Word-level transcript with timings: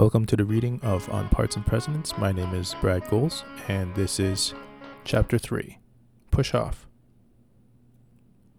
Welcome 0.00 0.24
to 0.28 0.36
the 0.36 0.46
reading 0.46 0.80
of 0.82 1.10
On 1.10 1.28
Parts 1.28 1.56
and 1.56 1.66
Precedents. 1.66 2.16
My 2.16 2.32
name 2.32 2.54
is 2.54 2.74
Brad 2.80 3.06
Goals, 3.10 3.44
and 3.68 3.94
this 3.94 4.18
is 4.18 4.54
Chapter 5.04 5.36
3 5.36 5.78
Push 6.30 6.54
Off. 6.54 6.86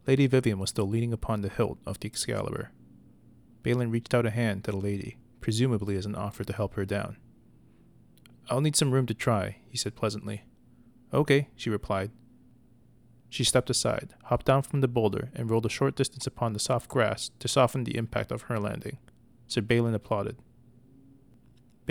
Lady 0.05 0.27
Vivian 0.27 0.59
was 0.59 0.69
still 0.69 0.88
leaning 0.88 1.12
upon 1.12 1.41
the 1.41 1.49
hilt 1.49 1.79
of 1.83 1.99
the 1.99 2.05
Excalibur. 2.05 2.69
Balin 3.63 3.89
reached 3.89 4.13
out 4.13 4.27
a 4.27 4.29
hand 4.29 4.65
to 4.65 4.71
the 4.71 4.77
lady, 4.77 5.17
presumably 5.39 5.97
as 5.97 6.05
an 6.05 6.13
offer 6.13 6.43
to 6.43 6.54
help 6.54 6.75
her 6.75 6.85
down. 6.85 7.17
I'll 8.48 8.62
need 8.62 8.76
some 8.76 8.92
room 8.92 9.08
to 9.08 9.16
try, 9.16 9.58
he 9.68 9.80
said 9.80 9.96
pleasantly. 9.96 10.44
Okay, 11.12 11.50
she 11.55 11.71
replied. 11.71 12.12
She 13.30 13.44
stepped 13.44 13.71
aside, 13.71 14.14
hopped 14.26 14.46
down 14.46 14.62
from 14.62 14.82
the 14.82 14.88
boulder, 14.88 15.32
and 15.34 15.50
rolled 15.50 15.66
a 15.66 15.70
short 15.70 15.96
distance 15.96 16.28
upon 16.28 16.54
the 16.54 16.60
soft 16.60 16.88
grass 16.88 17.32
to 17.39 17.48
soften 17.48 17.84
the 17.84 17.98
impact 17.98 18.32
of 18.32 18.44
her 18.44 18.60
landing. 18.60 19.00
Sir 19.48 19.62
Balin 19.62 19.96
applauded. 19.96 20.38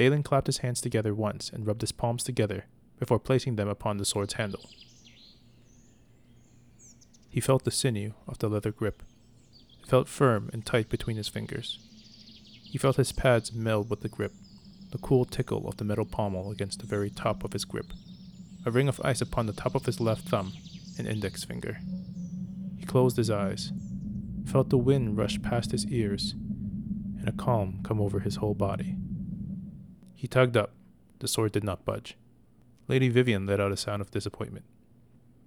Balin 0.01 0.23
clapped 0.23 0.47
his 0.47 0.59
hands 0.65 0.81
together 0.81 1.15
once 1.15 1.51
and 1.51 1.67
rubbed 1.67 1.83
his 1.83 1.93
palms 1.93 2.25
together 2.25 2.65
before 2.99 3.19
placing 3.19 3.57
them 3.57 3.69
upon 3.69 3.99
the 3.99 4.07
sword's 4.07 4.33
handle. 4.33 4.71
He 7.29 7.39
felt 7.39 7.65
the 7.65 7.71
sinew 7.71 8.15
of 8.27 8.39
the 8.39 8.49
leather 8.49 8.73
grip. 8.73 9.03
It 9.83 9.91
felt 9.91 10.09
firm 10.09 10.49
and 10.55 10.65
tight 10.65 10.89
between 10.89 11.19
his 11.19 11.29
fingers. 11.29 11.79
He 12.65 12.79
felt 12.79 12.97
his 12.97 13.13
pads 13.13 13.53
meld 13.53 13.91
with 13.91 14.01
the 14.01 14.09
grip, 14.09 14.33
the 14.91 14.97
cool 14.97 15.27
tickle 15.27 15.69
of 15.69 15.77
the 15.77 15.85
metal 15.85 16.07
pommel 16.07 16.51
against 16.51 16.81
the 16.81 16.87
very 16.87 17.11
top 17.11 17.45
of 17.45 17.53
his 17.53 17.67
grip, 17.67 17.93
a 18.65 18.71
ring 18.71 18.89
of 18.89 19.03
ice 19.05 19.21
upon 19.21 19.45
the 19.45 19.53
top 19.53 19.75
of 19.75 19.85
his 19.85 20.01
left 20.01 20.27
thumb 20.27 20.55
and 20.97 21.07
index 21.07 21.45
finger. 21.45 21.77
He 22.79 22.87
closed 22.87 23.19
his 23.19 23.29
eyes, 23.29 23.71
felt 24.47 24.71
the 24.71 24.79
wind 24.79 25.19
rush 25.19 25.43
past 25.43 25.73
his 25.73 25.87
ears, 25.89 26.33
and 27.19 27.29
a 27.29 27.33
calm 27.33 27.81
come 27.83 28.01
over 28.01 28.21
his 28.21 28.37
whole 28.37 28.55
body. 28.55 28.97
He 30.21 30.29
tugged 30.29 30.55
up. 30.55 30.75
The 31.21 31.29
sword 31.29 31.53
did 31.53 31.65
not 31.65 31.87
budge. 31.87 32.15
Lady 32.89 33.09
Vivian 33.09 33.47
let 33.47 33.59
out 33.59 33.73
a 33.73 33.77
sound 33.77 34.03
of 34.03 34.11
disappointment. 34.11 34.67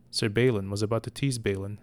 Sir 0.09 0.29
Balin 0.29 0.71
was 0.71 0.81
about 0.81 1.03
to 1.03 1.11
tease 1.11 1.37
Balin, 1.37 1.79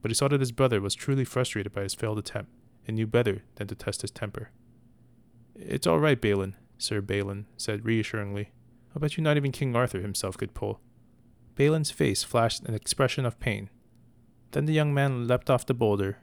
but 0.00 0.12
he 0.12 0.14
saw 0.14 0.28
that 0.28 0.38
his 0.38 0.52
brother 0.52 0.80
was 0.80 0.94
truly 0.94 1.24
frustrated 1.24 1.72
by 1.72 1.82
his 1.82 1.94
failed 1.94 2.16
attempt 2.16 2.52
and 2.86 2.94
knew 2.94 3.08
better 3.08 3.42
than 3.56 3.66
to 3.66 3.74
test 3.74 4.02
his 4.02 4.12
temper. 4.12 4.50
It's 5.56 5.84
all 5.84 5.98
right, 5.98 6.20
Balin, 6.20 6.54
Sir 6.78 7.00
Balin 7.00 7.46
said 7.56 7.84
reassuringly. 7.84 8.52
I 8.94 9.00
bet 9.00 9.16
you 9.16 9.24
not 9.24 9.36
even 9.36 9.50
King 9.50 9.74
Arthur 9.74 10.00
himself 10.00 10.38
could 10.38 10.54
pull. 10.54 10.78
Balin's 11.56 11.90
face 11.90 12.22
flashed 12.22 12.62
an 12.62 12.74
expression 12.74 13.26
of 13.26 13.40
pain. 13.40 13.68
Then 14.52 14.66
the 14.66 14.74
young 14.74 14.94
man 14.94 15.26
leapt 15.26 15.50
off 15.50 15.66
the 15.66 15.74
boulder 15.74 16.18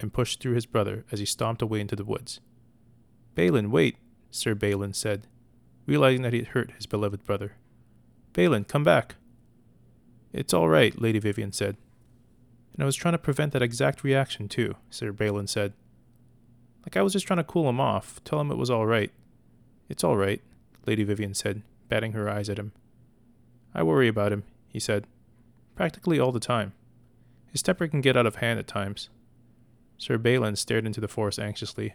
and 0.00 0.12
pushed 0.12 0.40
through 0.40 0.54
his 0.54 0.66
brother 0.66 1.04
as 1.12 1.20
he 1.20 1.24
stomped 1.24 1.62
away 1.62 1.80
into 1.80 1.94
the 1.94 2.04
woods. 2.04 2.40
Balin, 3.36 3.70
wait, 3.70 3.98
Sir 4.32 4.56
Balin 4.56 4.92
said, 4.92 5.28
realizing 5.86 6.22
that 6.22 6.32
he 6.32 6.40
had 6.40 6.48
hurt 6.48 6.72
his 6.72 6.86
beloved 6.86 7.24
brother. 7.24 7.56
Balin, 8.32 8.64
come 8.64 8.84
back. 8.84 9.16
It's 10.32 10.54
all 10.54 10.68
right, 10.68 11.00
Lady 11.00 11.18
Vivian 11.18 11.52
said. 11.52 11.76
And 12.72 12.82
I 12.82 12.86
was 12.86 12.96
trying 12.96 13.12
to 13.12 13.18
prevent 13.18 13.52
that 13.52 13.62
exact 13.62 14.02
reaction, 14.02 14.48
too, 14.48 14.76
Sir 14.88 15.12
Balin 15.12 15.46
said. 15.46 15.74
Like 16.84 16.96
I 16.96 17.02
was 17.02 17.12
just 17.12 17.26
trying 17.26 17.38
to 17.38 17.44
cool 17.44 17.68
him 17.68 17.80
off, 17.80 18.22
tell 18.24 18.40
him 18.40 18.50
it 18.50 18.56
was 18.56 18.70
all 18.70 18.86
right. 18.86 19.12
It's 19.88 20.02
all 20.02 20.16
right, 20.16 20.40
Lady 20.86 21.04
Vivian 21.04 21.34
said, 21.34 21.62
batting 21.88 22.12
her 22.12 22.28
eyes 22.28 22.48
at 22.48 22.58
him. 22.58 22.72
I 23.74 23.82
worry 23.82 24.08
about 24.08 24.32
him, 24.32 24.44
he 24.68 24.80
said. 24.80 25.06
Practically 25.74 26.18
all 26.18 26.32
the 26.32 26.40
time. 26.40 26.72
His 27.50 27.62
temper 27.62 27.86
can 27.86 28.00
get 28.00 28.16
out 28.16 28.26
of 28.26 28.36
hand 28.36 28.58
at 28.58 28.66
times. 28.66 29.10
Sir 29.98 30.18
Balin 30.18 30.56
stared 30.56 30.86
into 30.86 31.00
the 31.00 31.08
forest 31.08 31.38
anxiously, 31.38 31.94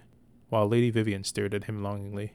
while 0.49 0.67
Lady 0.67 0.89
Vivian 0.89 1.23
stared 1.23 1.53
at 1.53 1.65
him 1.65 1.83
longingly. 1.83 2.33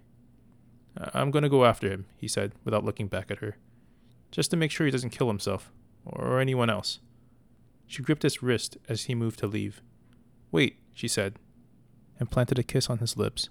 I'm 0.97 1.31
going 1.31 1.43
to 1.43 1.49
go 1.49 1.65
after 1.65 1.89
him, 1.91 2.07
he 2.17 2.29
said, 2.29 2.53
without 2.65 2.85
looking 2.85 3.09
back 3.09 3.31
at 3.31 3.39
her, 3.39 3.57
just 4.31 4.51
to 4.51 4.57
make 4.57 4.71
sure 4.71 4.87
he 4.87 4.93
doesn't 4.93 5.11
kill 5.11 5.29
himself, 5.29 5.73
or 6.05 6.41
anyone 6.41 6.71
else. 6.71 7.01
She 7.87 8.03
gripped 8.03 8.23
his 8.23 8.43
wrist 8.43 8.77
as 8.89 9.05
he 9.05 9.15
moved 9.15 9.39
to 9.41 9.47
leave. 9.47 9.83
Wait, 10.51 10.79
she 10.95 11.09
said, 11.09 11.39
and 12.19 12.31
planted 12.31 12.59
a 12.59 12.63
kiss 12.63 12.89
on 12.91 12.99
his 12.99 13.17
lips. 13.17 13.49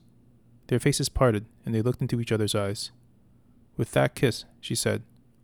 Their 0.68 0.80
faces 0.80 1.09
parted, 1.09 1.46
and 1.66 1.74
they 1.74 1.81
looked 1.81 2.01
into 2.01 2.22
each 2.22 2.31
other's 2.31 2.56
eyes. 2.56 2.91
With 3.78 3.91
that 3.91 4.16
kiss, 4.16 4.46
she 4.59 4.75
said, 4.75 5.03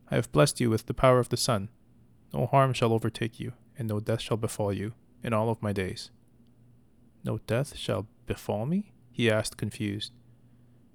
I 0.09 0.15
have 0.15 0.31
blessed 0.31 0.59
you 0.59 0.69
with 0.69 0.85
the 0.85 0.93
power 0.93 1.19
of 1.19 1.29
the 1.29 1.37
sun. 1.37 1.69
No 2.33 2.45
harm 2.45 2.73
shall 2.73 2.93
overtake 2.93 3.39
you, 3.39 3.53
and 3.77 3.87
no 3.87 3.99
death 3.99 4.21
shall 4.21 4.37
befall 4.37 4.71
you, 4.71 4.93
in 5.23 5.33
all 5.33 5.49
of 5.49 5.61
my 5.61 5.73
days. 5.73 6.11
No 7.23 7.39
death 7.39 7.75
shall 7.75 8.07
befall 8.25 8.65
me? 8.65 8.93
he 9.11 9.29
asked, 9.29 9.57
confused. 9.57 10.11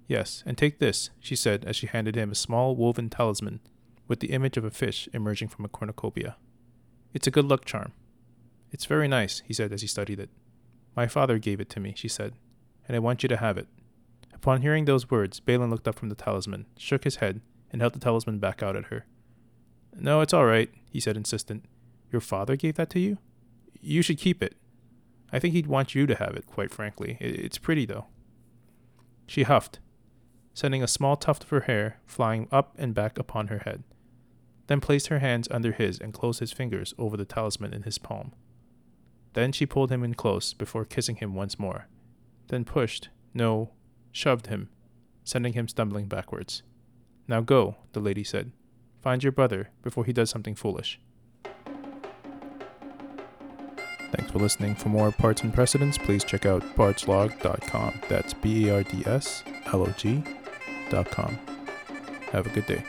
Yes, 0.07 0.43
and 0.45 0.57
take 0.57 0.79
this, 0.79 1.09
she 1.19 1.35
said 1.35 1.65
as 1.65 1.75
she 1.75 1.87
handed 1.87 2.15
him 2.15 2.31
a 2.31 2.35
small 2.35 2.75
woven 2.75 3.09
talisman 3.09 3.61
with 4.07 4.19
the 4.19 4.31
image 4.31 4.57
of 4.57 4.65
a 4.65 4.71
fish 4.71 5.07
emerging 5.13 5.47
from 5.47 5.65
a 5.65 5.69
cornucopia. 5.69 6.35
It's 7.13 7.27
a 7.27 7.31
good 7.31 7.45
luck 7.45 7.65
charm. 7.65 7.93
It's 8.71 8.85
very 8.85 9.07
nice, 9.07 9.41
he 9.45 9.53
said 9.53 9.71
as 9.71 9.81
he 9.81 9.87
studied 9.87 10.19
it. 10.19 10.29
My 10.95 11.07
father 11.07 11.37
gave 11.37 11.59
it 11.59 11.69
to 11.71 11.79
me, 11.79 11.93
she 11.95 12.07
said, 12.07 12.33
and 12.87 12.95
I 12.95 12.99
want 12.99 13.23
you 13.23 13.29
to 13.29 13.37
have 13.37 13.57
it. 13.57 13.67
Upon 14.33 14.61
hearing 14.61 14.85
those 14.85 15.09
words, 15.09 15.39
Balin 15.39 15.69
looked 15.69 15.87
up 15.87 15.95
from 15.95 16.09
the 16.09 16.15
talisman, 16.15 16.65
shook 16.77 17.05
his 17.05 17.17
head, 17.17 17.41
and 17.71 17.81
held 17.81 17.93
the 17.93 17.99
talisman 17.99 18.39
back 18.39 18.61
out 18.61 18.75
at 18.75 18.85
her. 18.85 19.05
No, 19.97 20.21
it's 20.21 20.33
all 20.33 20.45
right, 20.45 20.69
he 20.89 20.99
said, 20.99 21.15
insistent. 21.15 21.65
Your 22.11 22.21
father 22.21 22.55
gave 22.55 22.75
that 22.75 22.89
to 22.91 22.99
you? 22.99 23.19
You 23.79 24.01
should 24.01 24.17
keep 24.17 24.43
it. 24.43 24.55
I 25.31 25.39
think 25.39 25.53
he'd 25.53 25.67
want 25.67 25.95
you 25.95 26.05
to 26.05 26.15
have 26.15 26.35
it, 26.35 26.45
quite 26.45 26.71
frankly. 26.71 27.17
It's 27.19 27.57
pretty, 27.57 27.85
though. 27.85 28.07
She 29.25 29.43
huffed, 29.43 29.79
sending 30.53 30.83
a 30.83 30.87
small 30.87 31.15
tuft 31.15 31.43
of 31.43 31.49
her 31.49 31.61
hair 31.61 31.99
flying 32.05 32.47
up 32.51 32.73
and 32.77 32.93
back 32.93 33.17
upon 33.17 33.47
her 33.47 33.59
head, 33.59 33.83
then 34.67 34.79
placed 34.79 35.07
her 35.07 35.19
hands 35.19 35.47
under 35.51 35.71
his 35.71 35.99
and 35.99 36.13
closed 36.13 36.39
his 36.39 36.51
fingers 36.51 36.93
over 36.97 37.17
the 37.17 37.25
talisman 37.25 37.73
in 37.73 37.83
his 37.83 37.97
palm. 37.97 38.33
Then 39.33 39.51
she 39.51 39.65
pulled 39.65 39.91
him 39.91 40.03
in 40.03 40.13
close 40.13 40.53
before 40.53 40.85
kissing 40.85 41.17
him 41.17 41.33
once 41.33 41.57
more, 41.57 41.87
then 42.47 42.65
pushed, 42.65 43.09
no, 43.33 43.71
shoved 44.11 44.47
him, 44.47 44.69
sending 45.23 45.53
him 45.53 45.67
stumbling 45.67 46.07
backwards. 46.07 46.61
Now 47.27 47.41
go, 47.41 47.77
the 47.93 47.99
lady 47.99 48.23
said. 48.23 48.51
Find 49.01 49.23
your 49.23 49.31
brother 49.31 49.69
before 49.81 50.05
he 50.05 50.13
does 50.13 50.29
something 50.29 50.55
foolish. 50.55 50.99
Thanks 54.11 54.31
for 54.31 54.37
listening. 54.37 54.75
For 54.75 54.89
more 54.89 55.11
parts 55.11 55.41
and 55.41 55.51
precedents, 55.51 55.97
please 55.97 56.23
check 56.23 56.45
out 56.45 56.61
bardslog.com. 56.75 58.01
That's 58.07 58.33
B 58.35 58.69
A 58.69 58.75
R 58.75 58.83
D 58.83 59.03
S 59.07 59.43
L 59.65 59.81
O 59.81 59.87
G 59.97 60.23
have 62.31 62.45
a 62.45 62.49
good 62.49 62.65
day. 62.65 62.83